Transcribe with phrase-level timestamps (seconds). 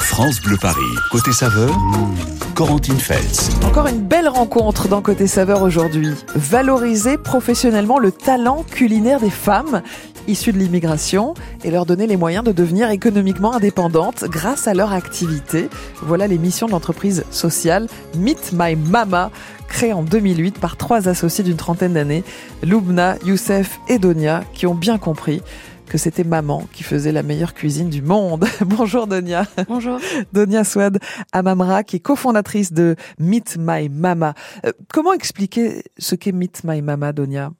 [0.00, 0.80] France Bleu Paris.
[1.10, 1.70] Côté saveur,
[2.54, 3.50] Corentine Feltz.
[3.64, 6.14] Encore une belle rencontre dans Côté Saveur aujourd'hui.
[6.34, 9.82] Valoriser professionnellement le talent culinaire des femmes
[10.26, 11.34] issues de l'immigration
[11.64, 15.68] et leur donner les moyens de devenir économiquement indépendantes grâce à leur activité.
[16.02, 17.86] Voilà les missions de l'entreprise sociale
[18.16, 19.30] Meet My Mama,
[19.68, 22.24] créée en 2008 par trois associés d'une trentaine d'années,
[22.62, 25.42] Loubna, Youssef et Donia, qui ont bien compris
[25.90, 28.46] que c'était maman qui faisait la meilleure cuisine du monde.
[28.64, 29.44] Bonjour Donia.
[29.68, 29.98] Bonjour.
[30.32, 31.00] Donia Swad
[31.32, 34.34] Amamra, qui est cofondatrice de Meet My Mama.
[34.64, 37.50] Euh, comment expliquer ce qu'est Meet My Mama, Donia?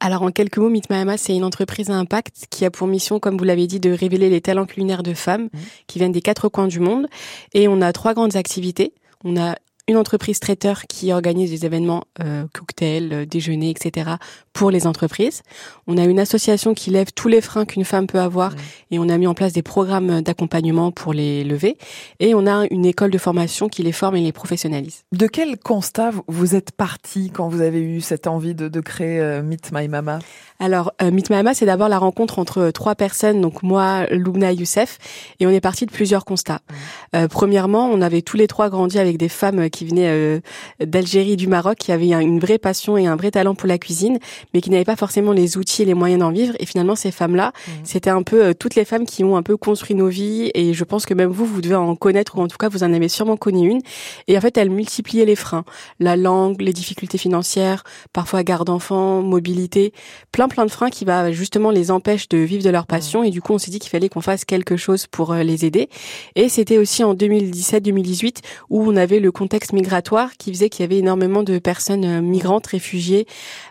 [0.00, 2.86] Alors en quelques mots, Meet My Mama, c'est une entreprise à impact qui a pour
[2.86, 5.58] mission, comme vous l'avez dit, de révéler les talents culinaires de femmes mmh.
[5.86, 7.06] qui viennent des quatre coins du monde.
[7.52, 8.94] Et on a trois grandes activités.
[9.24, 9.56] On a
[9.88, 14.10] une entreprise traiteur qui organise des événements euh, cocktails, euh, déjeuners, etc.
[14.52, 15.42] pour les entreprises.
[15.86, 18.54] On a une association qui lève tous les freins qu'une femme peut avoir
[18.90, 21.78] et on a mis en place des programmes d'accompagnement pour les lever.
[22.20, 25.04] Et on a une école de formation qui les forme et les professionnalise.
[25.12, 29.20] De quel constat vous êtes parti quand vous avez eu cette envie de, de créer
[29.20, 30.18] euh, Meet My Mama?
[30.60, 31.10] Alors, euh,
[31.54, 34.98] c'est d'abord la rencontre entre euh, trois personnes, donc moi, Loubna et Youssef,
[35.38, 36.60] et on est parti de plusieurs constats.
[36.68, 36.74] Mmh.
[37.16, 40.40] Euh, premièrement, on avait tous les trois grandi avec des femmes qui venaient euh,
[40.84, 44.18] d'Algérie, du Maroc, qui avaient une vraie passion et un vrai talent pour la cuisine,
[44.52, 46.54] mais qui n'avaient pas forcément les outils et les moyens d'en vivre.
[46.58, 47.70] Et finalement, ces femmes-là, mmh.
[47.84, 50.84] c'était un peu toutes les femmes qui ont un peu construit nos vies, et je
[50.84, 53.08] pense que même vous, vous devez en connaître, ou en tout cas, vous en avez
[53.08, 53.80] sûrement connu une.
[54.26, 55.64] Et en fait, elles multipliaient les freins,
[56.00, 59.92] la langue, les difficultés financières, parfois garde d'enfants, mobilité,
[60.32, 63.22] plein plein de freins qui va justement les empêche de vivre de leur passion.
[63.22, 65.64] Et du coup on s'est dit qu'il fallait qu'on fasse quelque chose pour euh, les
[65.64, 65.88] aider.
[66.34, 68.38] Et c'était aussi en 2017-2018
[68.70, 72.20] où on avait le contexte migratoire qui faisait qu'il y avait énormément de personnes euh,
[72.20, 73.26] migrantes réfugiées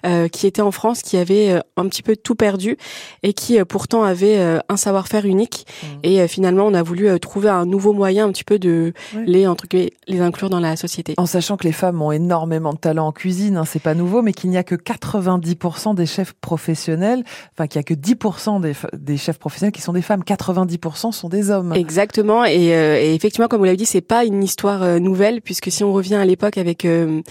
[0.05, 2.77] euh, qui étaient en France qui avaient un petit peu tout perdu
[3.23, 5.65] et qui pourtant avaient un savoir-faire unique.
[5.83, 5.87] Mmh.
[6.03, 8.93] et finalement on a voulu trouver un nouveau moyen un petit peu de
[9.25, 9.65] les entre
[10.07, 11.13] les inclure dans la société.
[11.17, 14.21] En sachant que les femmes ont énormément de talent en cuisine hein, c'est pas nouveau
[14.21, 17.23] mais qu'il n'y a que 90% des chefs professionnels professionnels,
[17.53, 18.61] enfin qu'il y a que 10%
[18.93, 21.71] des, chefs professionnels qui sont des femmes, 90% sont des hommes.
[21.73, 25.71] Exactement, et, euh, effectivement, comme vous l'avez dit, c'est pas une histoire euh, nouvelle, puisque
[25.71, 27.21] si on revient à l'époque avec euh,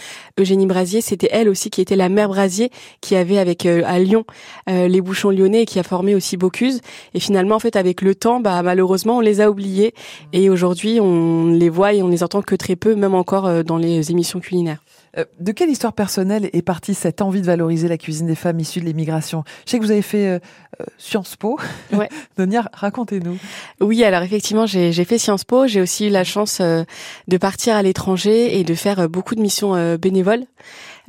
[0.40, 2.70] Eugénie Brasier, c'était elle aussi qui était la mère Brasier,
[3.02, 4.24] qui avait avec à Lyon
[4.66, 6.80] les bouchons lyonnais et qui a formé aussi Bocuse.
[7.14, 9.94] Et finalement, en fait, avec le temps, bah malheureusement, on les a oubliés,
[10.32, 13.76] et aujourd'hui, on les voit et on les entend que très peu, même encore dans
[13.76, 14.82] les émissions culinaires.
[15.18, 18.60] Euh, de quelle histoire personnelle est partie cette envie de valoriser la cuisine des femmes
[18.60, 19.44] issues de l'immigration?
[19.64, 20.38] Je sais que vous avez fait euh,
[20.80, 21.58] euh, Sciences Po.
[21.92, 22.08] Ouais.
[22.36, 23.38] Donia, racontez-nous.
[23.80, 25.66] Oui, alors effectivement, j'ai fait Sciences Po.
[25.66, 29.96] J'ai aussi eu la chance de partir à l'étranger et de faire beaucoup de missions
[29.96, 30.44] bénévoles.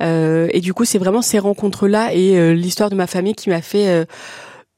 [0.00, 4.06] et du coup, c'est vraiment ces rencontres-là et l'histoire de ma famille qui m'a fait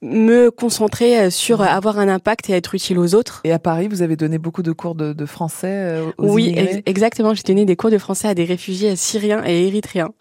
[0.03, 1.67] me concentrer euh, sur mhm.
[1.67, 3.41] avoir un impact et être utile aux autres.
[3.45, 6.55] Et à Paris, vous avez donné beaucoup de cours de, de français euh, aux Oui,
[6.87, 7.35] exactement.
[7.35, 10.13] J'ai donné des cours de français à des réfugiés syriens et érythréens.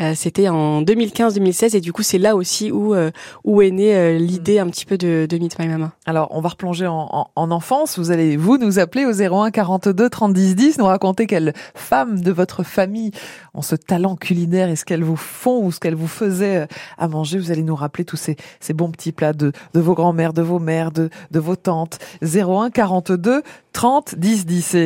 [0.00, 3.12] Euh, c'était en 2015-2016 et du coup c'est là aussi où euh,
[3.44, 5.92] où est née euh, l'idée un petit peu de, de Meet My Mama.
[6.04, 7.96] Alors on va replonger en, en, enfance.
[7.96, 12.20] Vous allez vous nous appeler au 01 42 30 10 10, nous raconter quelles femmes
[12.22, 13.12] de votre famille
[13.54, 16.66] ont ce talent culinaire et ce qu'elles vous font ou ce qu'elles vous faisaient
[16.98, 17.38] à manger.
[17.38, 20.42] Vous allez nous rappeler tous ces, ces bons petits plats de, de vos grands-mères, de
[20.42, 22.00] vos mères, de, de vos tantes.
[22.20, 23.42] 01 42
[23.74, 24.76] 30 10 10.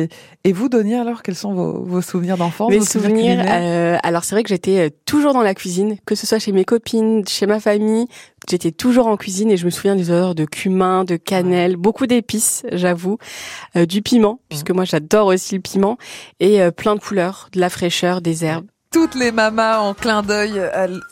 [0.43, 4.35] Et, vous, Denis, alors, quels sont vos, vos souvenirs d'enfance Mes souvenirs, euh, alors c'est
[4.35, 7.47] vrai que j'étais euh, toujours dans la cuisine, que ce soit chez mes copines, chez
[7.47, 8.05] ma famille.
[8.47, 12.05] J'étais toujours en cuisine et je me souviens des odeurs de cumin, de cannelle, beaucoup
[12.05, 13.17] d'épices, j'avoue,
[13.75, 15.97] euh, du piment, puisque moi j'adore aussi le piment,
[16.39, 20.59] et plein de couleurs, de la fraîcheur, des herbes toutes les mamas en clin d'œil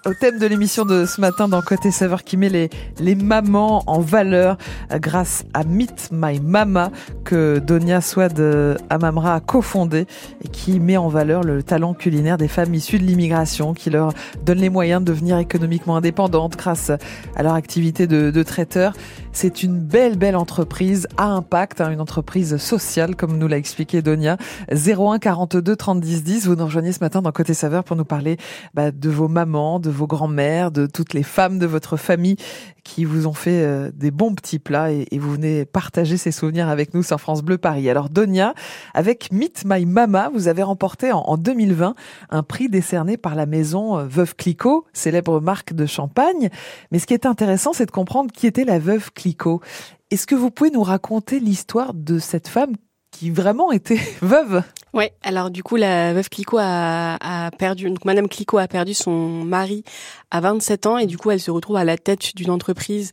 [0.08, 3.84] au thème de l'émission de ce matin dans Côté Saveur qui met les, les mamans
[3.86, 4.58] en valeur
[4.92, 6.90] euh, grâce à Meet My Mama
[7.24, 10.08] que Donia Swad euh, Amamra a cofondé
[10.44, 14.12] et qui met en valeur le talent culinaire des femmes issues de l'immigration qui leur
[14.44, 16.90] donne les moyens de devenir économiquement indépendantes grâce
[17.36, 18.94] à leur activité de, de traiteur.
[19.34, 24.02] C'est une belle, belle entreprise à impact, hein, une entreprise sociale comme nous l'a expliqué
[24.02, 24.38] Donia.
[24.72, 28.06] 01 42 30 10 10, vous nous rejoignez ce matin dans Côté Saveur pour nous
[28.06, 28.38] parler
[28.74, 32.36] bah, de vos mamans, de vos grands-mères, de toutes les femmes de votre famille
[32.84, 36.70] qui vous ont fait euh, des bons petits plats et, vous venez partager ces souvenirs
[36.70, 37.90] avec nous sur France Bleu Paris.
[37.90, 38.54] Alors Donia,
[38.94, 41.96] avec Meet My Mama, vous avez remporté en, en 2020
[42.30, 46.50] un prix décerné par la maison euh, Veuve Clicquot, célèbre marque de champagne.
[46.92, 49.62] Mais ce qui est intéressant, c'est de comprendre qui était la Veuve Clicquot.
[50.10, 52.74] Est-ce que vous pouvez nous raconter l'histoire de cette femme
[53.18, 58.06] qui vraiment était veuve Ouais, alors du coup, la veuve Clicquot a, a, perdu, donc
[58.06, 59.12] Madame Clicquot a perdu son
[59.44, 59.84] mari
[60.32, 63.12] à 27 ans et du coup, elle se retrouve à la tête d'une entreprise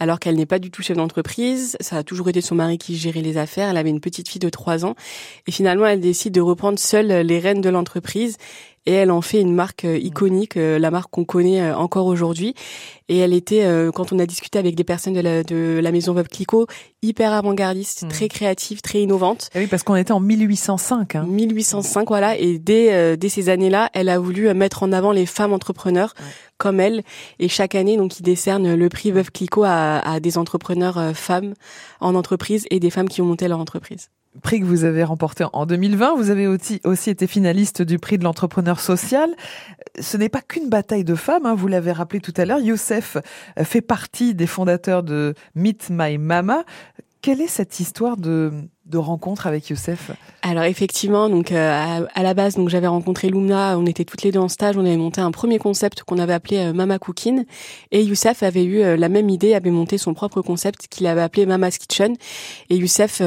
[0.00, 1.76] alors qu'elle n'est pas du tout chef d'entreprise.
[1.80, 3.70] Ça a toujours été son mari qui gérait les affaires.
[3.70, 4.94] Elle avait une petite fille de trois ans.
[5.46, 8.36] Et finalement, elle décide de reprendre seule les rênes de l'entreprise
[8.86, 12.06] et elle en fait une marque euh, iconique, euh, la marque qu'on connaît euh, encore
[12.06, 12.54] aujourd'hui.
[13.08, 16.14] Et elle était, quand on a discuté avec des personnes de la, de la maison
[16.14, 16.66] Bob Clicquot,
[17.02, 18.08] hyper avant-gardiste, mmh.
[18.08, 19.50] très créative, très innovante.
[19.54, 21.14] Et oui, parce qu'on était en 1805.
[21.16, 21.26] Hein.
[21.28, 22.38] 1805, voilà.
[22.38, 26.14] Et dès, dès ces années-là, elle a voulu mettre en avant les femmes entrepreneurs
[26.56, 27.02] comme elle.
[27.38, 31.52] Et chaque année, donc, il décerne le prix Veuve Clicquot à, à des entrepreneurs femmes
[32.00, 34.08] en entreprise et des femmes qui ont monté leur entreprise
[34.42, 36.16] prix que vous avez remporté en 2020.
[36.16, 39.30] Vous avez aussi, été finaliste du prix de l'entrepreneur social.
[40.00, 42.60] Ce n'est pas qu'une bataille de femmes, hein, vous l'avez rappelé tout à l'heure.
[42.60, 43.16] Youssef
[43.62, 46.64] fait partie des fondateurs de Meet My Mama.
[47.22, 48.52] Quelle est cette histoire de,
[48.86, 50.10] de rencontre avec Youssef?
[50.42, 54.30] Alors effectivement, donc euh, à, la base, donc j'avais rencontré Lumna, on était toutes les
[54.30, 57.44] deux en stage, on avait monté un premier concept qu'on avait appelé euh, Mama Cooking,
[57.92, 61.22] et Youssef avait eu euh, la même idée, avait monté son propre concept qu'il avait
[61.22, 62.14] appelé Mama's Kitchen.
[62.68, 63.22] Et Youssef,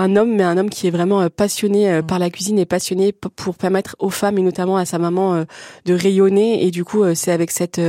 [0.00, 3.54] un homme, mais un homme qui est vraiment passionné par la cuisine et passionné pour
[3.54, 5.44] permettre aux femmes et notamment à sa maman
[5.84, 6.64] de rayonner.
[6.64, 7.80] Et du coup, c'est avec cette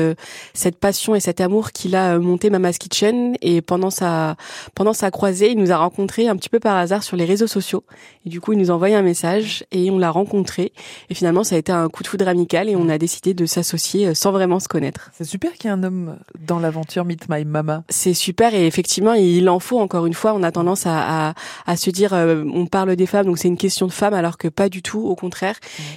[0.54, 3.36] cette passion et cet amour qu'il a monté Mama's Kitchen.
[3.42, 4.36] Et pendant sa
[4.76, 7.48] pendant sa croisée, il nous a rencontrés un petit peu par hasard sur les réseaux
[7.48, 7.86] sociaux.
[8.26, 10.74] Et du coup, il nous a envoyé un message et on l'a rencontré.
[11.10, 13.46] Et finalement, ça a été un coup de foudre amical et on a décidé de
[13.46, 15.12] s'associer euh, sans vraiment se connaître.
[15.14, 17.84] C'est super qu'il y ait un homme dans l'aventure Meet My Mama.
[17.90, 20.34] C'est super et effectivement, il en faut encore une fois.
[20.34, 21.34] On a tendance à, à,
[21.66, 24.38] à se dire, euh, on parle des femmes, donc c'est une question de femmes, alors
[24.38, 25.00] que pas du tout.
[25.00, 25.56] Au contraire,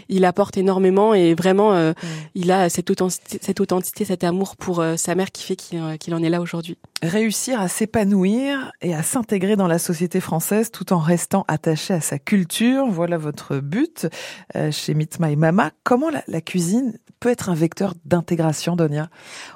[0.08, 1.92] il apporte énormément et vraiment, euh,
[2.34, 6.22] il a cette authenticité, cette authenticité, cet amour pour sa mère qui fait qu'il en
[6.22, 6.76] est là aujourd'hui.
[7.04, 12.00] Réussir à s'épanouir et à s'intégrer dans la société française tout en restant attaché à
[12.00, 12.86] sa culture.
[12.86, 14.06] Voilà votre but
[14.56, 15.70] euh, chez Meet My Mama.
[15.82, 19.10] Comment la, cuisine peut être un vecteur d'intégration, Donia?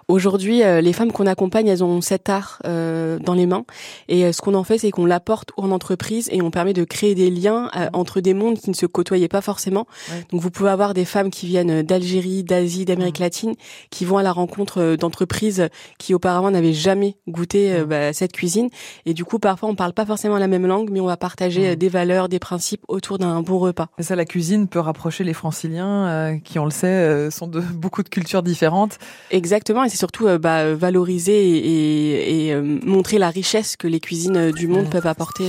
[0.09, 3.65] Aujourd'hui, euh, les femmes qu'on accompagne, elles ont cet art euh, dans les mains.
[4.09, 7.15] Et ce qu'on en fait, c'est qu'on l'apporte en entreprise et on permet de créer
[7.15, 9.87] des liens entre des mondes qui ne se côtoyaient pas forcément.
[10.31, 13.23] Donc vous pouvez avoir des femmes qui viennent d'Algérie, d'Asie, d'Amérique mmh.
[13.23, 13.55] latine,
[13.89, 15.69] qui vont à la rencontre d'entreprises
[15.99, 17.85] qui auparavant n'avaient jamais goûté mmh.
[17.85, 18.69] bah, cette cuisine.
[19.07, 21.61] Et du coup, parfois, on parle pas forcément la même langue, mais on va partager
[21.61, 21.73] mmh.
[21.73, 23.89] euh, des valeurs, des principes autour d'un bon repas.
[23.99, 27.47] Et ça, la cuisine peut rapprocher les franciliens, euh, qui, on le sait, euh, sont
[27.47, 28.99] de beaucoup de cultures différentes.
[29.31, 34.69] Exactement, et c'est surtout bah, valoriser et, et montrer la richesse que les cuisines du
[34.69, 34.91] monde mmh.
[34.91, 35.45] peuvent apporter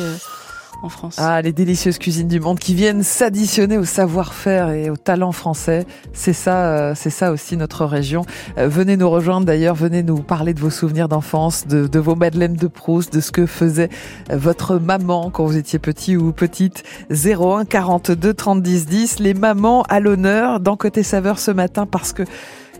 [1.17, 5.85] Ah, les délicieuses cuisines du monde qui viennent s'additionner au savoir-faire et au talent français.
[6.13, 8.23] C'est ça, euh, c'est ça aussi notre région.
[8.57, 12.15] Euh, venez nous rejoindre d'ailleurs, venez nous parler de vos souvenirs d'enfance, de, de, vos
[12.15, 13.89] madeleines de Proust, de ce que faisait
[14.31, 16.83] euh, votre maman quand vous étiez petit ou petite.
[17.11, 19.19] 01 42 30 10 10.
[19.19, 22.23] Les mamans à l'honneur dans Côté Saveur ce matin parce que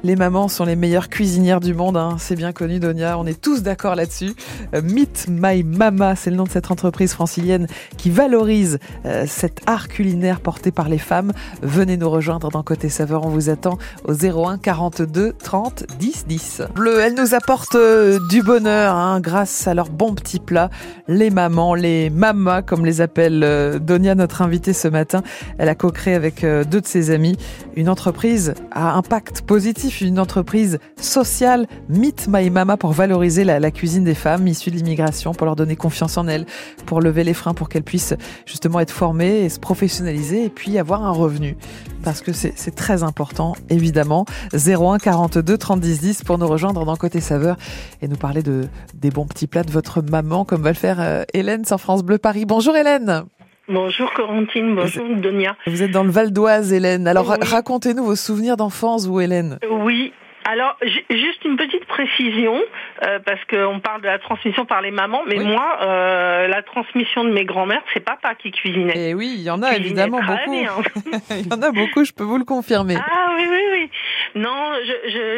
[0.03, 2.15] les mamans sont les meilleures cuisinières du monde, hein.
[2.19, 4.33] c'est bien connu Donia, on est tous d'accord là-dessus.
[4.73, 7.67] Euh, Meet My Mama, c'est le nom de cette entreprise francilienne
[7.97, 11.33] qui valorise euh, cet art culinaire porté par les femmes.
[11.61, 16.61] Venez nous rejoindre dans Côté Saveur, on vous attend au 01 42 30 10 10.
[16.73, 20.69] Bleu, elle nous apporte euh, du bonheur hein, grâce à leurs bons petits plats.
[21.07, 25.23] Les mamans, les mamas comme les appelle Donia, notre invitée ce matin.
[25.57, 27.35] Elle a co-créé avec deux de ses amis
[27.75, 34.03] une entreprise à impact positif une entreprise sociale, Meet My Mama, pour valoriser la, cuisine
[34.03, 36.45] des femmes issues de l'immigration, pour leur donner confiance en elles,
[36.85, 38.15] pour lever les freins, pour qu'elles puissent
[38.45, 41.57] justement être formées et se professionnaliser et puis avoir un revenu.
[42.03, 44.25] Parce que c'est très important, évidemment.
[44.53, 47.57] 01 42 30 10 10 pour nous rejoindre dans Côté Saveur
[48.01, 50.97] et nous parler de, des bons petits plats de votre maman, comme va le faire
[50.99, 52.45] euh, Hélène sur France Bleu Paris.
[52.45, 53.23] Bonjour Hélène
[53.69, 55.55] Bonjour Corentine, bonjour Donia.
[55.67, 57.07] Vous êtes dans le Val d'Oise, Hélène.
[57.07, 59.59] Alors racontez-nous vos souvenirs d'enfance, vous, Hélène.
[59.69, 60.11] Oui.
[60.45, 62.59] Alors, juste une petite précision,
[63.05, 67.23] euh, parce qu'on parle de la transmission par les mamans, mais moi, euh, la transmission
[67.23, 68.97] de mes grands-mères, c'est papa qui cuisinait.
[68.97, 70.53] Et eh oui, il y en a évidemment beaucoup.
[71.29, 72.95] il y en a beaucoup, je peux vous le confirmer.
[72.97, 73.89] Ah oui, oui, oui.
[74.33, 74.73] Non,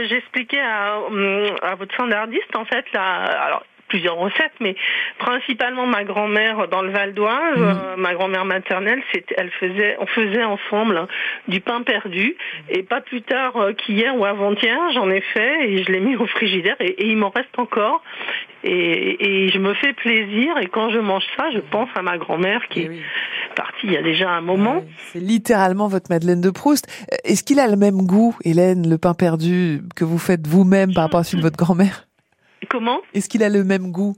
[0.08, 1.00] j'expliquais à,
[1.64, 4.76] à votre standardiste, en fait, là, alors plusieurs recettes, mais
[5.20, 7.64] principalement ma grand-mère dans le Val d'Oise, mhm.
[7.64, 9.02] euh, ma grand-mère maternelle,
[9.38, 11.08] elle faisait, on faisait ensemble hein,
[11.50, 12.38] du pain perdu,
[12.70, 16.16] et pas plus tard euh, qu'hier ou avant-hier, j'en ai fait et je l'ai mis
[16.16, 18.02] au frigidaire et, il m'en reste encore.
[18.64, 22.62] Et, je me fais plaisir et quand je mange ça, je pense à ma grand-mère
[22.70, 24.84] qui eh est partie il y a déjà un moment.
[25.12, 26.88] C'est littéralement votre Madeleine de Proust.
[27.26, 31.06] Est-ce qu'il a le même goût, Hélène, le pain perdu que vous faites vous-même par
[31.06, 32.08] rapport à celui de votre grand-mère?
[32.70, 34.16] Comment Est-ce qu'il a le même goût?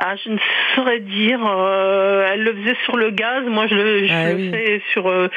[0.00, 0.38] Ah, je ne
[0.74, 1.40] saurais dire.
[1.44, 5.08] Euh, elle le faisait sur le gaz, moi je le, ah fais sur.
[5.08, 5.28] Euh,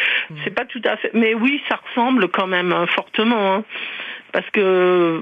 [0.44, 1.10] c'est pas tout à fait.
[1.14, 3.56] Mais oui, ça ressemble quand même hein, fortement.
[3.56, 3.64] Hein.
[4.32, 5.22] Parce que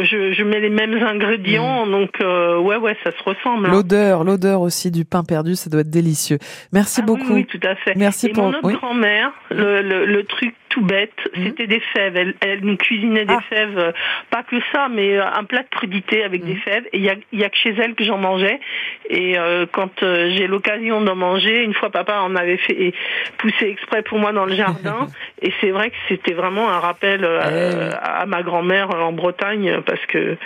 [0.00, 1.90] je, je, mets les mêmes ingrédients, mm.
[1.90, 3.66] donc euh, ouais, ouais, ça se ressemble.
[3.66, 3.72] Hein.
[3.72, 6.38] L'odeur, l'odeur aussi du pain perdu, ça doit être délicieux.
[6.72, 7.34] Merci ah beaucoup.
[7.34, 7.94] Oui, tout à fait.
[7.96, 8.44] Merci Et pour.
[8.44, 11.44] Mon autre grand-mère, le, le, le, truc tout bête, mm.
[11.44, 12.16] c'était des fèves.
[12.16, 13.44] Elle, elle nous cuisinait des ah.
[13.48, 13.92] fèves, euh,
[14.30, 16.60] pas que ça, mais euh, un plat de crudité avec des mm.
[16.60, 16.84] fèves.
[16.92, 18.60] Et il y a, y a, que chez elle que j'en mangeais.
[19.08, 22.94] Et euh, quand j'ai l'occasion d'en manger, une fois papa en avait fait
[23.38, 25.06] pousser exprès pour moi dans le jardin.
[25.42, 30.04] et c'est vrai que c'était vraiment un rappel à, à ma grand-mère en Bretagne parce
[30.10, 30.36] que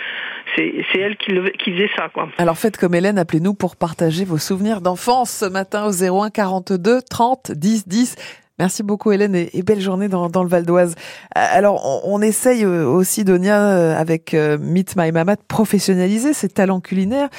[0.55, 1.31] c'est elle qui,
[1.71, 2.09] faisait ça.
[2.13, 2.29] Quoi.
[2.37, 7.01] Alors faites comme Hélène, appelez-nous pour partager vos souvenirs d'enfance ce matin au 01 42
[7.09, 8.15] 30 10 10.
[8.57, 10.95] Merci beaucoup Hélène et, belle journée dans, le Val d'Oise.
[11.37, 16.47] Euh, alors on, essaye euh, aussi Donia euh, avec Meet My Mama de professionnaliser ces
[16.47, 17.29] talents culinaires,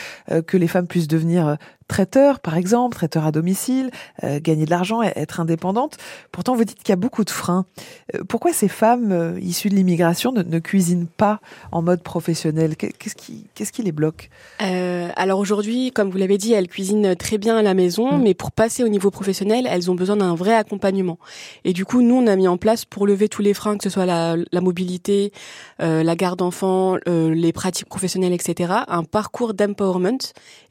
[0.47, 1.57] que les femmes puissent devenir
[1.89, 3.91] traiteur, par exemple, traiteur à domicile,
[4.25, 5.97] euh, gagner de l'argent, être indépendante.
[6.33, 7.65] Pourtant, vous dites qu'il y a beaucoup de freins.
[8.15, 11.41] Euh, pourquoi ces femmes euh, issues de l'immigration ne, ne, cuisinent pas
[11.71, 12.77] en mode professionnel?
[12.77, 14.31] Qu'est-ce qui, qu'est-ce qui les bloque?
[14.59, 18.23] Alors aujourd'hui, comme vous l'avez dit, elles cuisinent très bien à la maison, mmh.
[18.23, 21.19] mais pour passer au niveau professionnel, elles ont besoin d'un vrai accompagnement.
[21.65, 23.85] Et du coup, nous, on a mis en place pour lever tous les freins, que
[23.85, 25.33] ce soit la, la mobilité,
[25.79, 30.19] la garde d'enfants, les pratiques professionnelles, etc., un parcours d'empowerment.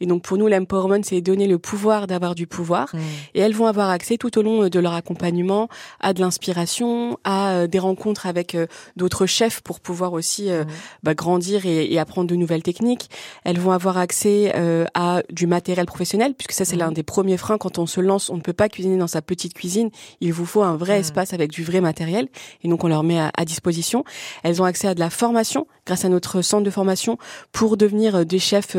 [0.01, 2.93] Et donc pour nous, l'empowerment, c'est donner le pouvoir d'avoir du pouvoir.
[2.93, 2.99] Mmh.
[3.35, 5.69] Et elles vont avoir accès tout au long de leur accompagnement
[5.99, 10.63] à de l'inspiration, à euh, des rencontres avec euh, d'autres chefs pour pouvoir aussi euh,
[10.63, 10.67] mmh.
[11.03, 13.09] bah, grandir et, apprendre de nouvelles techniques.
[13.43, 14.53] Elles vont avoir accès
[14.93, 16.79] à du matériel professionnel, puisque ça c'est mmh.
[16.79, 18.29] l'un des premiers freins quand on se lance.
[18.29, 19.89] On ne peut pas cuisiner dans sa petite cuisine.
[20.19, 22.27] Il vous faut un vrai espace avec du vrai matériel.
[22.63, 24.03] Et donc on leur met à, à disposition.
[24.43, 27.17] Elles ont accès à de la formation grâce à notre centre de formation
[27.51, 28.75] pour devenir des chefs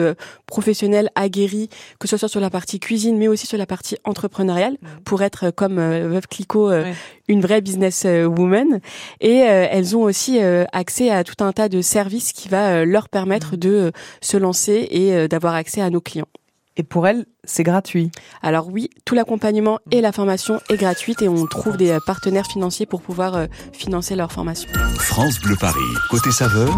[0.46, 4.76] professionnels aguerris, que ce soit sur la partie cuisine, mais aussi sur la partie entrepreneuriale,
[5.04, 6.92] pour être euh, comme euh, Veuve Clicquot, euh,
[7.28, 8.80] une vraie business woman.
[9.20, 10.38] Et elles ont aussi
[10.72, 13.58] accès à tout un tas de services qui va leur permettre mmh.
[13.58, 16.28] de se lancer et d'avoir accès à nos clients.
[16.76, 18.10] Et pour elles, c'est gratuit.
[18.42, 22.86] Alors oui, tout l'accompagnement et la formation est gratuite et on trouve des partenaires financiers
[22.86, 24.68] pour pouvoir financer leur formation.
[24.98, 25.80] France Bleu Paris,
[26.10, 26.68] côté saveur,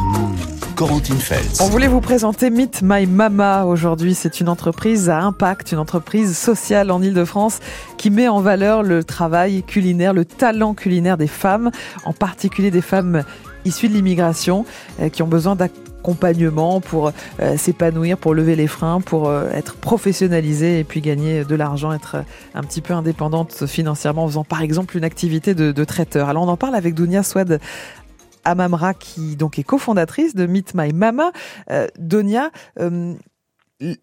[0.79, 1.61] Corentine Feltz.
[1.61, 4.15] On voulait vous présenter Meet My Mama aujourd'hui.
[4.15, 7.59] C'est une entreprise à impact, une entreprise sociale en Ile-de-France
[7.97, 11.73] qui met en valeur le travail culinaire, le talent culinaire des femmes,
[12.05, 13.25] en particulier des femmes
[13.65, 14.65] issues de l'immigration
[15.01, 19.77] euh, qui ont besoin d'accompagnement pour euh, s'épanouir, pour lever les freins, pour euh, être
[19.77, 22.25] professionnalisées et puis gagner de l'argent, être
[22.55, 26.29] un petit peu indépendante financièrement en faisant par exemple une activité de, traiteur.
[26.29, 27.61] Alors on en parle avec Dounia Swad
[28.45, 31.33] Amamra, qui donc est cofondatrice de Meet My Mama.
[31.71, 31.87] Euh,
[32.81, 33.15] euh,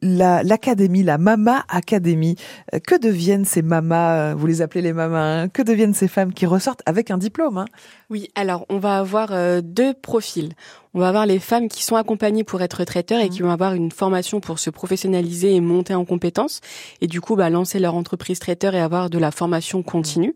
[0.01, 2.35] l'académie, la, Mama Academy,
[2.73, 6.33] euh, que deviennent ces mamas, vous les appelez les mamas, hein, que deviennent ces femmes
[6.33, 7.65] qui ressortent avec un diplôme hein?
[8.09, 9.33] Oui, alors on va avoir
[9.63, 10.53] deux profils.
[10.95, 13.73] On va avoir les femmes qui sont accompagnées pour être traiteurs et qui vont avoir
[13.73, 16.61] une formation pour se professionnaliser et monter en compétences
[17.01, 20.33] et du coup bah, lancer leur entreprise traiteur et avoir de la formation continue.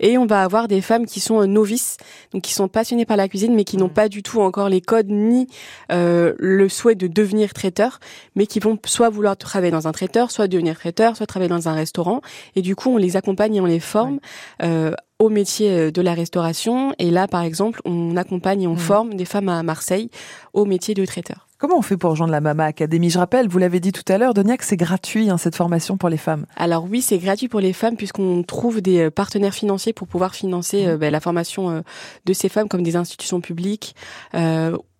[0.00, 1.98] Et on va avoir des femmes qui sont euh, novices,
[2.32, 4.80] donc qui sont passionnées par la cuisine mais qui n'ont pas du tout encore les
[4.80, 5.46] codes ni
[5.92, 8.00] euh, le souhait de devenir traiteur,
[8.34, 11.68] mais qui vont soit vouloir travailler dans un traiteur, soit devenir traiteur, soit travailler dans
[11.68, 12.22] un restaurant.
[12.56, 14.18] Et du coup, on les accompagne et on les forme.
[14.64, 16.94] Euh, au métier euh, de la restauration.
[16.98, 18.78] Et là, par exemple, on accompagne et on mmh.
[18.78, 20.10] forme des femmes à Marseille
[20.52, 21.48] au métier de traiteur.
[21.58, 23.08] Comment on fait pour rejoindre la Mama Academy?
[23.08, 25.96] Je rappelle, vous l'avez dit tout à l'heure, Donia, que c'est gratuit hein, cette formation
[25.96, 26.44] pour les femmes.
[26.56, 30.34] Alors oui, c'est gratuit pour les femmes puisqu'on trouve des euh, partenaires financiers pour pouvoir
[30.34, 30.88] financer mmh.
[30.88, 31.84] euh, ben, la formation
[32.24, 33.94] de ces femmes comme des institutions publiques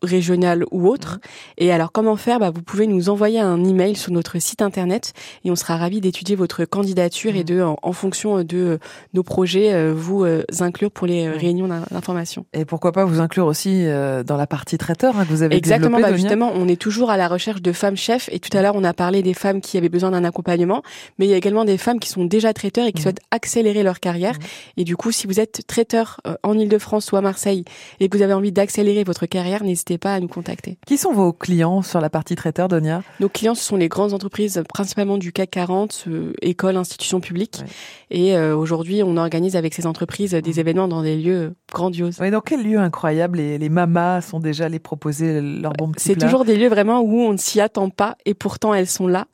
[0.03, 1.19] régionale ou autre.
[1.59, 2.39] Et alors, comment faire?
[2.39, 5.13] Bah, Vous pouvez nous envoyer un email sur notre site internet
[5.45, 8.79] et on sera ravi d'étudier votre candidature et de, en, fonction de
[9.15, 12.47] nos projets, euh, vous euh, inclure pour les euh, réunions d'information.
[12.53, 16.01] Et pourquoi pas vous inclure aussi dans la partie traiteur hein, que vous avez Exactement,
[16.01, 18.29] bah, justement, on est toujours à la recherche de femmes chefs.
[18.33, 20.83] Et tout à l'heure, on a parlé des femmes qui avaient besoin d'un accompagnement,
[21.19, 23.03] mais il y a également des femmes qui sont déjà traiteurs et qui mmh.
[23.03, 24.35] souhaitent accélérer leur carrière.
[24.35, 24.81] Mmh.
[24.81, 27.65] Et du coup, si vous êtes traiteur en Ile-de-France ou à Marseille
[28.01, 30.79] et que vous avez envie d'accélérer votre carrière, n'hésitez pas à nous contacter.
[30.87, 33.03] Qui sont vos clients sur la partie traiteur, Donia?
[33.21, 37.63] Nos clients, ce sont les grandes entreprises, principalement du CAC 40, euh, écoles, institutions publiques.
[38.11, 40.59] Et euh, aujourd'hui, on organise avec ces entreprises des mmh.
[40.59, 42.19] événements dans des lieux grandioses.
[42.19, 46.17] dans quel lieu incroyable les, les mamas sont déjà les proposer leurs bons petits C'est
[46.17, 49.27] toujours des lieux vraiment où on ne s'y attend pas et pourtant elles sont là.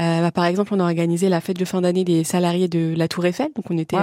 [0.00, 2.94] Euh, bah, par exemple, on a organisé la fête de fin d'année des salariés de
[2.96, 3.48] la Tour Eiffel.
[3.54, 3.96] Donc on était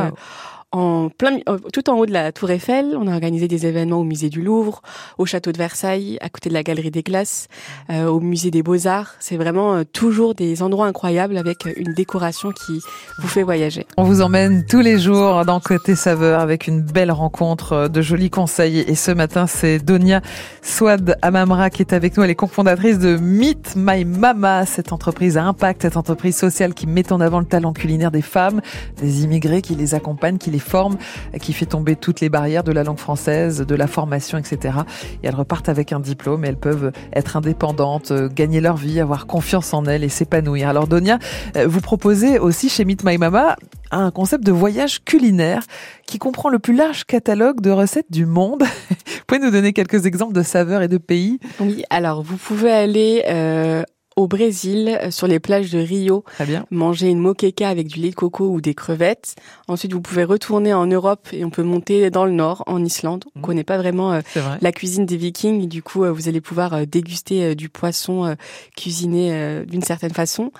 [0.71, 3.97] en plein, euh, tout en haut de la Tour Eiffel, on a organisé des événements
[3.97, 4.81] au musée du Louvre,
[5.17, 7.47] au château de Versailles, à côté de la Galerie des Glaces,
[7.89, 9.15] euh, au musée des Beaux-Arts.
[9.19, 12.79] C'est vraiment euh, toujours des endroits incroyables avec une décoration qui
[13.19, 13.85] vous fait voyager.
[13.97, 18.29] On vous emmène tous les jours dans Côté Saveur avec une belle rencontre, de jolis
[18.29, 18.79] conseils.
[18.79, 20.21] Et ce matin, c'est Donia
[20.61, 22.23] Swad Amamra qui est avec nous.
[22.23, 26.87] Elle est cofondatrice de Meet My Mama, cette entreprise à impact, cette entreprise sociale qui
[26.87, 28.61] met en avant le talent culinaire des femmes,
[29.01, 30.97] des immigrés qui les accompagnent, qui les forme,
[31.41, 34.79] qui fait tomber toutes les barrières de la langue française, de la formation, etc.
[35.23, 38.99] Et elles repartent avec un diplôme et elles peuvent être indépendantes, euh, gagner leur vie,
[38.99, 40.69] avoir confiance en elles et s'épanouir.
[40.69, 41.19] Alors Donia,
[41.57, 43.55] euh, vous proposez aussi chez Meet My Mama
[43.91, 45.63] un concept de voyage culinaire
[46.07, 48.63] qui comprend le plus large catalogue de recettes du monde.
[48.89, 51.39] vous pouvez nous donner quelques exemples de saveurs et de pays?
[51.59, 53.83] Oui, alors vous pouvez aller euh,
[54.21, 56.23] au Brésil, euh, sur les plages de Rio,
[56.69, 59.35] manger une moqueca avec du lait de coco ou des crevettes.
[59.67, 63.25] Ensuite, vous pouvez retourner en Europe et on peut monter dans le nord, en Islande.
[63.35, 63.41] On mmh.
[63.41, 64.21] connaît pas vraiment euh,
[64.61, 65.67] la cuisine des Vikings.
[65.67, 68.35] du coup, euh, vous allez pouvoir déguster du poisson
[68.77, 70.51] cuisiné d'une certaine façon.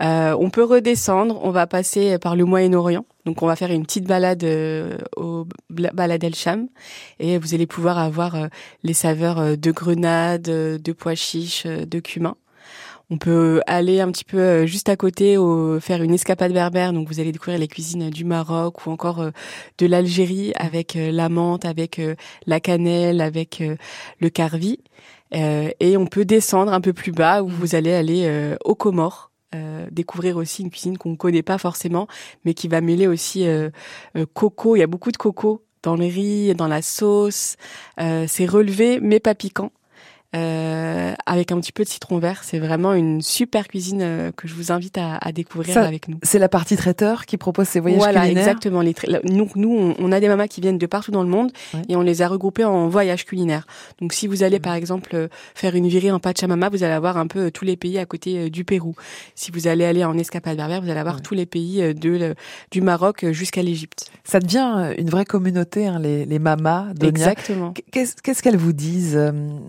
[0.00, 1.40] on peut redescendre.
[1.42, 3.04] On va passer par le Moyen-Orient.
[3.24, 4.44] Donc, on va faire une petite balade
[5.16, 6.68] au Balad El Cham
[7.18, 8.36] et vous allez pouvoir avoir
[8.82, 12.36] les saveurs de grenade, de pois chiches, de cumin.
[13.08, 15.36] On peut aller un petit peu euh, juste à côté
[15.80, 16.92] faire une escapade berbère.
[16.92, 19.30] Donc vous allez découvrir les cuisines du Maroc ou encore euh,
[19.78, 22.00] de l'Algérie avec euh, la menthe, avec
[22.46, 23.62] la cannelle, avec
[24.20, 24.78] le carvi.
[25.32, 29.30] et on peut descendre un peu plus bas où vous allez aller aux Comores.
[29.90, 32.06] découvrir aussi une cuisine qu'on ne connaît pas forcément,
[32.44, 33.46] mais qui va mêler aussi
[34.34, 34.76] coco.
[34.76, 37.56] Il y a beaucoup de coco dans le riz, dans la sauce.
[37.98, 39.70] c'est relevé mais pas piquant.
[40.34, 42.42] Euh, avec un petit peu de citron vert.
[42.42, 46.18] C'est vraiment une super cuisine euh, que je vous invite à, à découvrir avec nous.
[46.22, 48.42] C'est la partie traiteur qui propose ces voyages voilà, culinaires.
[48.42, 48.80] exactement.
[48.82, 51.52] Les nous, nous, on, a des mamas qui viennent de partout dans le monde
[51.88, 53.66] et on les a regroupés en voyages culinaires.
[54.00, 54.62] Donc, si vous allez, mmh.
[54.62, 57.76] par exemple, euh, faire une virée en Pachamama, vous allez avoir un peu tous les
[57.76, 58.94] pays à côté du Pérou.
[59.36, 62.34] Si vous allez aller en escapade berbère, vous allez avoir tous les pays de,
[62.72, 64.10] du Maroc jusqu'à l'Égypte.
[64.24, 66.88] Ça devient une vraie communauté, hein, les, les mamas.
[67.00, 67.72] Exactement.
[67.92, 69.18] Qu'est-ce qu'elles vous disent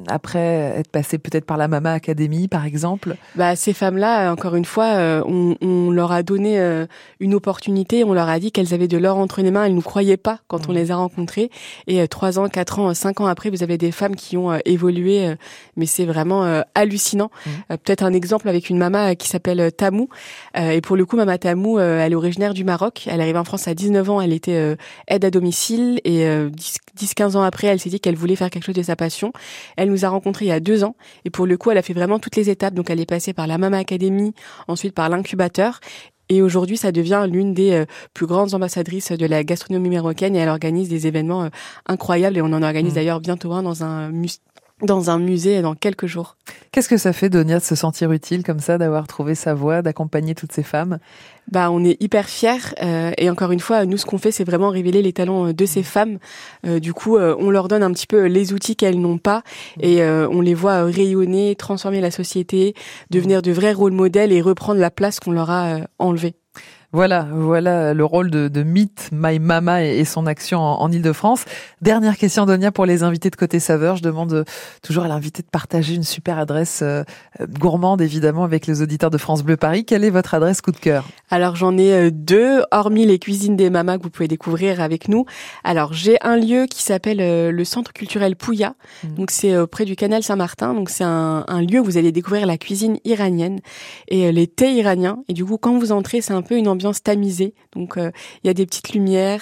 [0.08, 4.66] après être passé peut-être par la Mama Academy, par exemple Bah ces femmes-là, encore une
[4.66, 6.86] fois, euh, on, on, leur a donné euh,
[7.20, 8.04] une opportunité.
[8.04, 9.66] On leur a dit qu'elles avaient de l'or entre les mains.
[9.66, 11.50] Elles nous croyaient pas quand on les a rencontrées.
[11.88, 14.58] Et euh, trois ans, quatre ans, cinq ans après, vous avez des femmes qui ont
[14.66, 15.36] évolué.
[15.76, 17.32] mais c'est vraiment hallucinant.
[17.46, 17.50] Mmh.
[17.84, 20.10] peut-être un exemple avec une Mama qui s'appelle Tamou.
[20.56, 23.08] et pour le coup, Mama Tamou, elle est originaire du Maroc.
[23.08, 24.22] Elle arrive en France à 19 ans.
[24.22, 26.00] Elle était aide à domicile.
[26.04, 26.28] Et
[26.98, 29.32] 10-15 ans après, elle s'est dit qu'elle voulait faire quelque chose de sa passion.
[29.76, 30.96] Elle nous a rencontrés il y a deux ans.
[31.26, 32.74] Et pour le coup, elle a fait vraiment toutes les étapes.
[32.74, 34.34] Donc, elle est passée par la Mama Academy,
[34.68, 35.80] ensuite par l'incubateur.
[36.30, 40.40] Et aujourd'hui, ça devient l'une des euh, plus grandes ambassadrices de la gastronomie marocaine et
[40.40, 41.50] elle organise des événements euh,
[41.86, 42.96] incroyables et on en organise mmh.
[42.96, 44.12] d'ailleurs bientôt un dans un
[44.82, 46.38] dans un musée dans quelques jours.
[46.72, 49.82] Qu'est-ce que ça fait, Donia, de se sentir utile comme ça, d'avoir trouvé sa voie,
[49.82, 51.00] d'accompagner toutes ces femmes?
[51.52, 52.76] Bah, on est hyper fiers.
[52.84, 55.54] Euh, et encore une fois, nous, ce qu'on fait, c'est vraiment révéler les talents euh,
[55.54, 56.20] de ces femmes.
[56.66, 59.44] Euh, du coup, on leur donne un petit peu les outils qu'elles n'ont pas,
[59.80, 62.76] et on les voit rayonner, transformer la société,
[63.10, 66.36] devenir de vrais rôles modèles et reprendre la place qu'on leur a enlevée.
[66.94, 71.44] Voilà, voilà le rôle de, de Meet My Mama et, son action en, Ile-de-France.
[71.82, 73.98] Dernière question, Donia, pour les invités de Côté Saveur.
[73.98, 74.44] Je demande euh,
[74.82, 77.04] toujours à l'invité de partager une super adresse euh,
[77.60, 79.84] gourmande, évidemment, avec les auditeurs de France Bleu Paris.
[79.84, 81.06] Quelle est votre adresse coup de cœur?
[81.30, 85.10] Alors, j'en ai euh, deux, hormis les cuisines des mamas que vous pouvez découvrir avec
[85.10, 85.26] nous.
[85.66, 88.76] Alors, j'ai un lieu qui s'appelle le Centre culturel Pouya.
[89.04, 89.08] Mmh.
[89.16, 90.74] Donc, c'est près du canal Saint-Martin.
[90.74, 93.60] Donc, c'est un, un, lieu où vous allez découvrir la cuisine iranienne
[94.08, 95.20] et les thés iraniens.
[95.28, 97.54] Et du coup, quand vous entrez, c'est un peu une ambiance tamisée.
[97.74, 98.12] Donc euh,
[98.44, 99.42] il y a des petites lumières,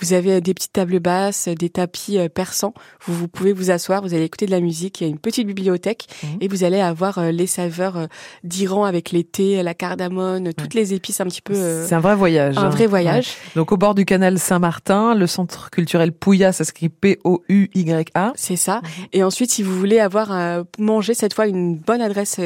[0.00, 2.74] vous avez des petites tables basses, des tapis euh, persans.
[3.04, 5.00] Vous, vous pouvez vous asseoir, vous allez écouter de la musique.
[5.00, 6.26] Il y a une petite bibliothèque mmh.
[6.40, 8.08] et vous allez avoir euh, les saveurs
[8.44, 11.54] d'Iran avec les thés, la cardamone, toutes les épices un petit peu.
[11.86, 12.58] C'est un vrai voyage.
[12.58, 12.68] Un hein.
[12.70, 13.28] vrai voyage.
[13.54, 18.32] Donc au bord du canal Saint-Martin, le centre culturel Pouya, ça s'écrit P-O-U-Y-A.
[18.34, 18.76] C'est ça.
[18.76, 18.88] Mmh.
[19.12, 22.40] Et ensuite, si vous voulez avoir manger cette fois une bonne adresse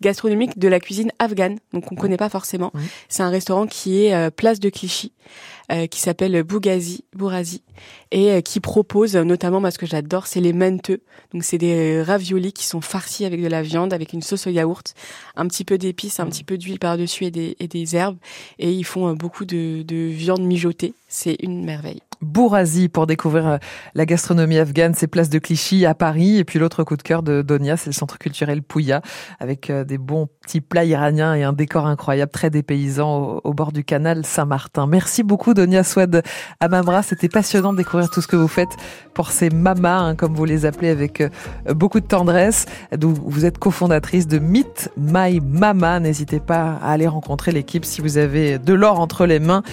[0.00, 2.70] gastronomique de la cuisine afghane, donc on ne connaît pas forcément.
[2.74, 2.80] Mmh.
[3.08, 5.12] C'est un restaurant qui est euh, place de Clichy,
[5.68, 7.62] qui s'appelle Bougazi, Bourazi,
[8.10, 11.02] et euh, qui propose notamment, moi ce que j'adore, c'est les menteux.
[11.32, 14.50] Donc c'est des raviolis qui sont farcis avec de la viande, avec une sauce au
[14.50, 14.94] yaourt,
[15.36, 16.30] un petit peu d'épices, un mmh.
[16.30, 18.16] petit peu d'huile par-dessus et des, et des herbes,
[18.58, 20.94] et ils font beaucoup de, de viande mijotée.
[21.10, 22.00] C'est une merveille.
[22.20, 23.58] Bourazi pour découvrir
[23.94, 26.36] la gastronomie afghane, c'est place de Clichy à Paris.
[26.36, 29.02] Et puis l'autre coup de cœur de Donia, c'est le centre culturel Pouya,
[29.38, 33.72] avec des bons petits plats iraniens et un décor incroyable, très dépaysant au, au bord
[33.72, 34.86] du canal Saint-Martin.
[34.86, 36.22] Merci beaucoup Donia Swad
[36.60, 37.02] Amamra.
[37.02, 38.76] C'était passionnant de découvrir tout ce que vous faites
[39.12, 41.28] pour ces mamas, hein, comme vous les appelez avec euh,
[41.74, 42.66] beaucoup de tendresse.
[43.00, 45.98] Vous êtes cofondatrice de Meet My Mama.
[45.98, 49.64] N'hésitez pas à aller rencontrer l'équipe si vous avez de l'or entre les mains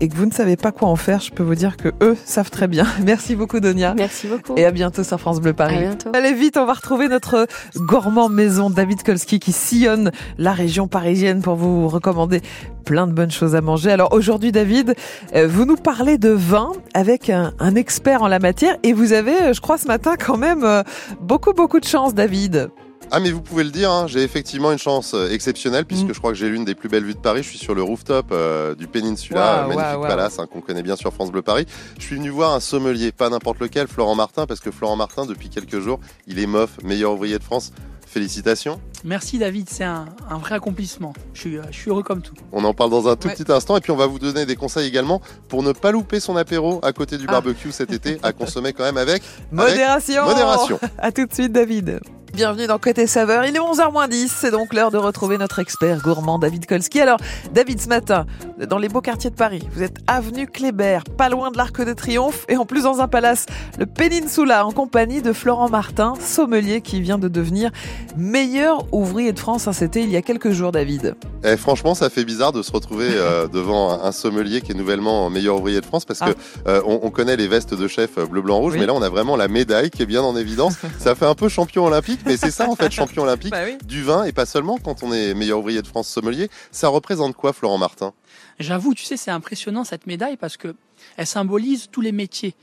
[0.00, 2.16] et que vous ne savez pas quoi en faire, je peux vous dire que eux
[2.24, 2.86] savent très bien.
[3.04, 3.94] Merci beaucoup Donia.
[3.94, 4.54] Merci beaucoup.
[4.56, 5.76] Et à bientôt sur France Bleu Paris.
[5.76, 6.10] À bientôt.
[6.14, 11.42] Allez vite, on va retrouver notre gourmand maison David Kolski qui sillonne la région parisienne
[11.42, 12.40] pour vous recommander
[12.84, 13.90] plein de bonnes choses à manger.
[13.90, 14.94] Alors aujourd'hui David,
[15.34, 19.12] euh, vous nous parlez de vin avec un, un expert en la matière et vous
[19.12, 20.82] avez, je crois ce matin quand même euh,
[21.20, 22.70] beaucoup beaucoup de chance David.
[23.10, 26.12] Ah mais vous pouvez le dire, hein, j'ai effectivement une chance euh, exceptionnelle puisque Mm.
[26.14, 27.42] je crois que j'ai l'une des plus belles vues de Paris.
[27.42, 31.12] Je suis sur le rooftop euh, du Peninsula, magnifique palace hein, qu'on connaît bien sur
[31.14, 31.64] France Bleu Paris.
[31.98, 35.24] Je suis venu voir un sommelier, pas n'importe lequel, Florent Martin, parce que Florent Martin,
[35.24, 37.72] depuis quelques jours, il est MOF, meilleur ouvrier de France.
[38.06, 38.80] Félicitations.
[39.04, 41.12] Merci David, c'est un, un vrai accomplissement.
[41.34, 42.32] Je suis, euh, je suis heureux comme tout.
[42.52, 43.34] On en parle dans un tout Ouais.
[43.34, 46.18] petit instant et puis on va vous donner des conseils également pour ne pas louper
[46.18, 47.32] son apéro à côté du Ah.
[47.32, 50.24] barbecue cet été, à consommer quand même avec Modération.
[50.24, 50.80] modération.
[50.98, 52.00] À tout de suite, David.
[52.34, 53.44] Bienvenue dans Côté Saveur.
[53.46, 54.28] Il est 11h10.
[54.28, 57.00] C'est donc l'heure de retrouver notre expert gourmand, David Kolski.
[57.00, 57.18] Alors,
[57.52, 58.26] David, ce matin,
[58.68, 61.92] dans les beaux quartiers de Paris, vous êtes avenue Kléber, pas loin de l'Arc de
[61.94, 63.46] Triomphe, et en plus dans un palace,
[63.78, 67.70] le Peninsula, en compagnie de Florent Martin, sommelier qui vient de devenir
[68.16, 69.66] meilleur ouvrier de France.
[69.66, 71.16] hein, C'était il y a quelques jours, David.
[71.44, 75.28] Eh, franchement, ça fait bizarre de se retrouver euh, devant un, sommelier qui est nouvellement
[75.30, 76.30] meilleur ouvrier de France parce que
[76.68, 78.80] euh, on, on connaît les vestes de chef euh, bleu, blanc, rouge, Oui.
[78.80, 80.74] mais là on a vraiment la médaille qui est bien en évidence.
[80.98, 83.76] ça fait un peu champion olympique, mais c'est ça en fait champion olympique Bah oui.
[83.84, 86.48] du vin et pas seulement quand on est meilleur ouvrier de France sommelier.
[86.70, 88.12] Ça représente quoi, Florent Martin?
[88.58, 90.74] J'avoue, tu sais, c'est impressionnant cette médaille parce que
[91.16, 92.54] elle symbolise tous les métiers.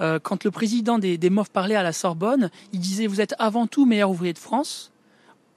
[0.00, 3.34] Euh, quand le président des, des MOF parlait à la Sorbonne, il disait Vous êtes
[3.38, 4.91] avant tout meilleur ouvrier de France,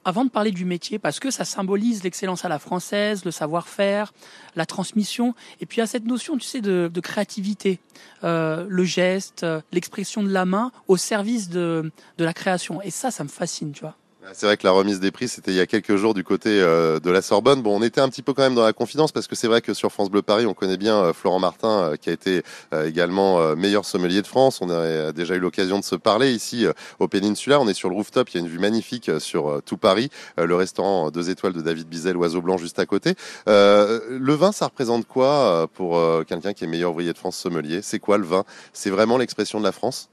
[0.05, 4.13] avant de parler du métier, parce que ça symbolise l'excellence à la française, le savoir-faire,
[4.55, 5.33] la transmission.
[5.59, 7.79] Et puis il y a cette notion, tu sais, de, de créativité,
[8.23, 12.81] Euh, le geste, euh, l'expression de la main au service de, de la création.
[12.81, 13.95] Et ça, ça me fascine, tu vois.
[14.33, 16.49] C'est vrai que la remise des prix, c'était il y a quelques jours du côté
[16.49, 17.61] euh, de la Sorbonne.
[17.61, 19.61] Bon, on était un petit peu quand même dans la confidence parce que c'est vrai
[19.61, 22.41] que sur France Bleu Paris, on connaît bien euh, Florent Martin, euh, qui a été
[22.85, 24.61] également meilleur sommelier de France.
[24.61, 26.65] On a déjà eu l'occasion de se parler ici
[26.99, 27.59] au Peninsula.
[27.59, 30.09] On est sur le rooftop, il y a une vue magnifique sur tout Paris.
[30.37, 33.15] Le restaurant deux étoiles de David Bizel, Oiseau Blanc, juste à côté.
[33.47, 37.81] Le vin, ça représente quoi pour quelqu'un qui est meilleur ouvrier de France sommelier?
[37.81, 38.43] C'est quoi le vin?
[38.73, 40.09] C'est vraiment l'expression de la France?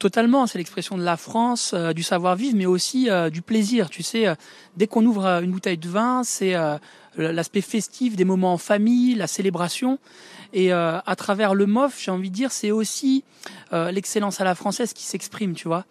[0.00, 3.90] Totalement, c'est l'expression de la France, euh, du savoir-vivre, mais aussi euh, du plaisir.
[3.90, 4.34] Tu sais, euh,
[4.74, 6.54] dès qu'on ouvre une bouteille de vin, c'est
[7.18, 9.98] l'aspect festif des moments en famille, la célébration.
[10.54, 13.24] Et à travers le MOF, j'ai envie de dire, c'est aussi
[13.72, 15.84] l'excellence à la française qui s'exprime, tu vois.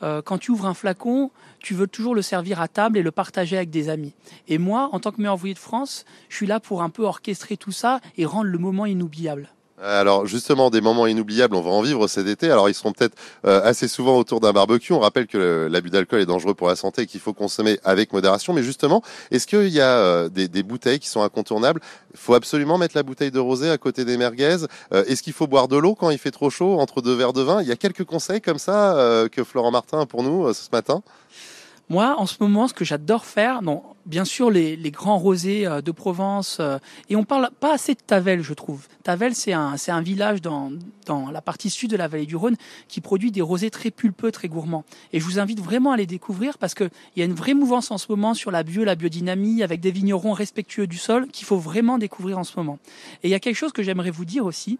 [0.00, 3.56] Quand tu ouvres un flacon, tu veux toujours le servir à table et le partager
[3.56, 4.12] avec des amis.
[4.48, 7.04] Et moi, en tant que meilleur ouvrier de France, je suis là pour un peu
[7.04, 9.50] orchestrer tout ça et rendre le moment inoubliable.
[9.84, 12.50] Alors justement, des moments inoubliables, on va en vivre cet été.
[12.50, 14.92] Alors ils seront peut-être euh, assez souvent autour d'un barbecue.
[14.92, 18.12] On rappelle que l'abus d'alcool est dangereux pour la santé et qu'il faut consommer avec
[18.12, 18.52] modération.
[18.52, 21.80] Mais justement, est-ce qu'il y a euh, des, des bouteilles qui sont incontournables?
[22.14, 24.58] Il faut absolument mettre la bouteille de rosé à côté des merguez.
[24.92, 27.32] Euh, est-ce qu'il faut boire de l'eau quand il fait trop chaud entre deux verres
[27.32, 27.60] de vin?
[27.62, 30.52] Il y a quelques conseils comme ça euh, que Florent Martin a pour nous euh,
[30.52, 31.02] ce matin.
[31.88, 35.66] Moi, en ce moment, ce que j'adore faire, bon, bien sûr, les, les grands rosés
[35.66, 36.78] euh, de Provence, euh,
[37.10, 38.86] et on parle pas assez de Tavel, je trouve.
[39.02, 40.70] Tavel, c'est un, c'est un village dans,
[41.06, 42.56] dans la partie sud de la vallée du Rhône
[42.88, 44.84] qui produit des rosés très pulpeux, très gourmands.
[45.12, 47.90] Et je vous invite vraiment à les découvrir parce qu'il y a une vraie mouvance
[47.90, 51.46] en ce moment sur la bio, la biodynamie, avec des vignerons respectueux du sol qu'il
[51.46, 52.78] faut vraiment découvrir en ce moment.
[53.22, 54.78] Et il y a quelque chose que j'aimerais vous dire aussi.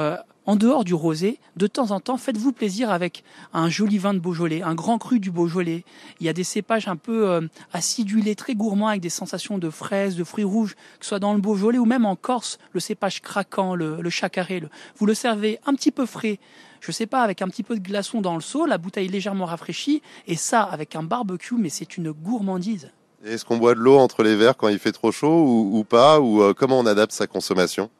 [0.00, 4.14] Euh, en dehors du rosé, de temps en temps, faites-vous plaisir avec un joli vin
[4.14, 5.84] de Beaujolais, un grand cru du Beaujolais.
[6.18, 9.68] Il y a des cépages un peu euh, acidulés, très gourmands, avec des sensations de
[9.70, 12.80] fraises, de fruits rouges, que ce soit dans le Beaujolais ou même en Corse, le
[12.80, 14.58] cépage craquant, le, le chacarré.
[14.60, 16.40] le- vous le servez un petit peu frais,
[16.80, 19.44] je sais pas, avec un petit peu de glaçon dans le seau, la bouteille légèrement
[19.44, 22.90] rafraîchie, et ça avec un barbecue, mais c'est une gourmandise.
[23.24, 25.84] Est-ce qu'on boit de l'eau entre les verres quand il fait trop chaud ou, ou
[25.84, 27.90] pas Ou euh, comment on adapte sa consommation?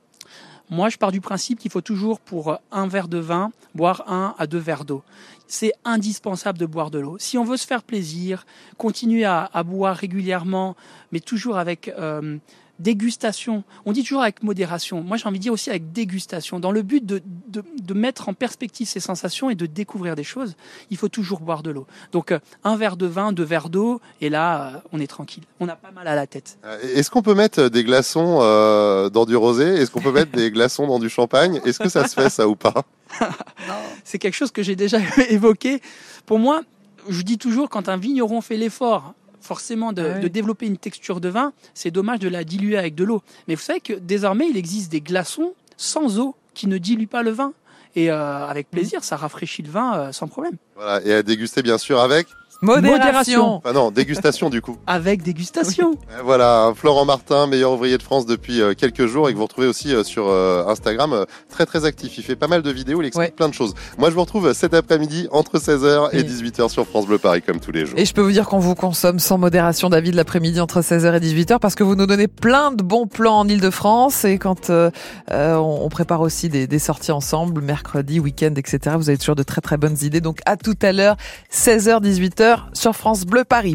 [0.71, 4.35] Moi, je pars du principe qu'il faut toujours, pour un verre de vin, boire un
[4.39, 5.03] à deux verres d'eau.
[5.49, 7.17] C'est indispensable de boire de l'eau.
[7.19, 8.47] Si on veut se faire plaisir,
[8.79, 10.77] continuer à, à boire régulièrement,
[11.11, 12.39] mais toujours avec euh,
[12.81, 13.63] dégustation.
[13.87, 15.03] On dit toujours avec modération.
[15.03, 16.59] Moi, j'ai envie de dire aussi avec dégustation.
[16.61, 20.25] Dans le but de, de, de mettre en perspective ces sensations et de découvrir des
[20.25, 20.57] choses,
[20.91, 21.87] il faut toujours boire de l'eau.
[22.13, 25.45] Donc, euh, un verre de vin, deux verres d'eau, et là, euh, on est tranquille.
[25.61, 26.59] On n'a pas mal à la tête.
[26.65, 29.65] Euh, Est-ce qu'on peut mettre des glaçons euh, dans du rosé?
[29.65, 31.61] Est-ce qu'on peut mettre des glaçons dans du champagne?
[31.65, 32.83] Est-ce que ça se fait ça ou pas?
[34.05, 35.81] C'est quelque chose que j'ai déjà évoqué.
[36.27, 36.63] Pour moi,
[37.09, 40.21] je dis toujours, quand un vigneron fait l'effort, forcément, de, Ah oui.
[40.23, 43.23] de développer une texture de vin, c'est dommage de la diluer avec de l'eau.
[43.49, 47.23] Mais vous savez que désormais, il existe des glaçons sans eau, qui ne dilue pas
[47.23, 47.53] le vin.
[47.97, 50.57] Et euh, avec plaisir, ça rafraîchit le vin euh, sans problème.
[50.77, 52.27] Voilà, et à déguster bien sûr avec.
[52.63, 53.63] Modération.
[53.65, 54.77] Ah non, dégustation du coup.
[54.87, 55.93] Avec dégustation.
[56.13, 59.45] Euh, Voilà, Florent Martin, meilleur ouvrier de France depuis euh, quelques jours et que vous
[59.45, 62.19] retrouvez aussi euh, sur Instagram, très très actif.
[62.19, 63.31] Il fait pas mal de vidéos, il explique Ouais.
[63.31, 63.75] plein de choses.
[63.99, 66.25] Moi, je vous retrouve cet après-midi entre 16h et Oui.
[66.25, 67.99] 18h sur France Bleu Paris comme tous les jours.
[67.99, 71.21] Et je peux vous dire qu'on vous consomme sans modération, David, l'après-midi entre 16h et
[71.21, 74.25] 18h, parce que vous nous donnez plein de bons plans en Ile-de-France.
[74.25, 74.91] Et quand euh,
[75.31, 79.35] euh, on on prépare aussi des, des sorties ensemble, mercredi, week-end, etc., vous avez toujours
[79.35, 80.21] de très très bonnes idées.
[80.21, 81.17] Donc à tout à l'heure,
[81.53, 83.69] 16h, 18h sur France Bleu Paris.